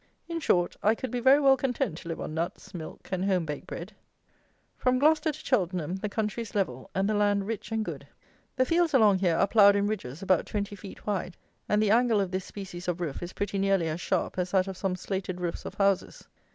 In 0.27 0.39
short, 0.39 0.75
I 0.81 0.95
could 0.95 1.11
be 1.11 1.19
very 1.19 1.39
well 1.39 1.55
content 1.55 1.99
to 1.99 2.07
live 2.07 2.19
on 2.19 2.33
nuts, 2.33 2.73
milk, 2.73 3.07
and 3.11 3.23
home 3.25 3.45
baked 3.45 3.67
bread. 3.67 3.93
From 4.75 4.97
Gloucester 4.97 5.31
to 5.31 5.45
Cheltenham 5.45 5.97
the 5.97 6.09
country 6.09 6.41
is 6.41 6.55
level, 6.55 6.89
and 6.95 7.07
the 7.07 7.13
land 7.13 7.45
rich 7.45 7.71
and 7.71 7.85
good. 7.85 8.07
The 8.55 8.65
fields 8.65 8.95
along 8.95 9.19
here 9.19 9.35
are 9.35 9.45
ploughed 9.45 9.75
in 9.75 9.85
ridges 9.85 10.23
about 10.23 10.47
20 10.47 10.75
feet 10.75 11.05
wide, 11.05 11.37
and 11.69 11.83
the 11.83 11.91
angle 11.91 12.19
of 12.19 12.31
this 12.31 12.45
species 12.45 12.87
of 12.87 12.99
roof 12.99 13.21
is 13.21 13.33
pretty 13.33 13.59
nearly 13.59 13.87
as 13.89 14.01
sharp 14.01 14.39
as 14.39 14.49
that 14.49 14.67
of 14.67 14.75
some 14.75 14.95
slated 14.95 15.39
roofs 15.39 15.65
of 15.65 15.75
houses. 15.75 16.27